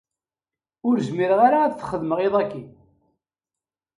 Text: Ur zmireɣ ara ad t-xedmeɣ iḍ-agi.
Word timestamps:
Ur 0.87 0.95
zmireɣ 1.07 1.39
ara 1.47 1.59
ad 1.63 1.73
t-xedmeɣ 1.75 2.19
iḍ-agi. 2.27 2.63